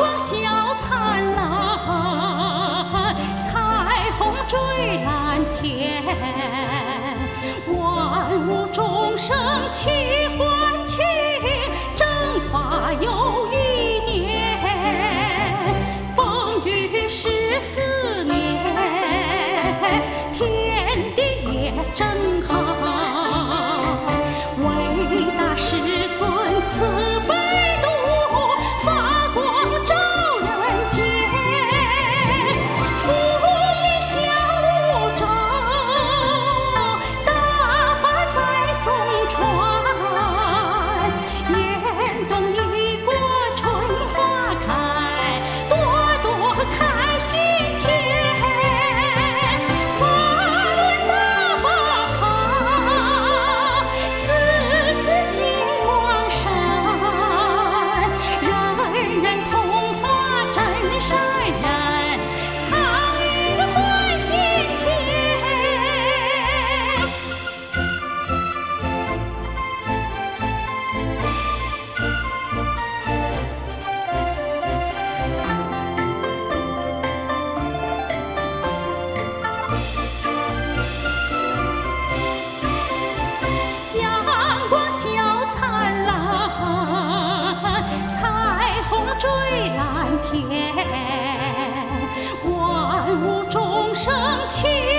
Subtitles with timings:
[0.00, 0.34] 光笑
[0.78, 1.44] 灿烂，
[3.38, 4.56] 彩虹缀
[5.04, 6.02] 蓝天，
[7.76, 9.36] 万物众生
[9.70, 9.90] 齐
[10.38, 11.04] 欢庆，
[11.94, 12.08] 正
[12.50, 14.24] 法又一年，
[16.16, 18.32] 风雨十四年，
[20.32, 21.20] 天地
[21.52, 22.08] 也正
[22.48, 22.56] 好，
[24.62, 24.66] 伟
[25.36, 25.76] 大师
[26.14, 26.26] 尊
[26.62, 27.09] 慈。
[89.40, 90.74] 翠蓝天，
[92.44, 94.12] 万物众生
[94.50, 94.89] 情。